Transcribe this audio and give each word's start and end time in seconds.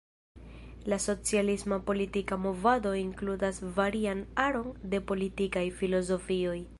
La 0.91 0.97
socialisma 1.03 1.79
politika 1.89 2.35
movado 2.45 2.95
inkludas 3.01 3.61
varian 3.77 4.25
aron 4.47 4.73
de 4.95 5.05
politikaj 5.13 5.67
filozofioj. 5.83 6.61